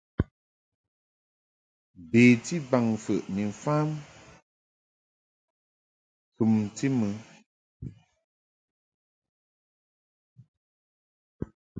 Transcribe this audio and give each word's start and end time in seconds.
Beti 2.09 2.55
baŋmfəʼ 2.69 3.23
ni 3.33 3.41
mfam 3.51 3.87
ŋkɨmti 6.29 6.87
mɨ. 6.97 7.07